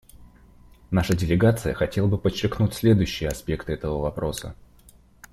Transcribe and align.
Наша 0.89 1.15
делегация 1.15 1.75
хотела 1.75 2.07
бы 2.07 2.17
подчеркнуть 2.17 2.73
следующие 2.73 3.29
аспекты 3.29 3.73
этого 3.73 3.99
вопроса. 4.01 4.55